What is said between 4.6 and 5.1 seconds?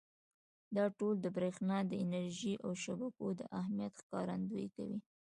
کوي.